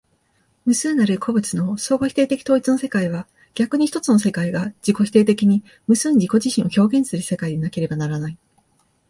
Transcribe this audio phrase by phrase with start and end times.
[0.65, 8.37] 無数なる個物の相互否定的統一の世界は、逆に一つの世界が自己否定的に無数に自己自身を表現する世界でなければならない。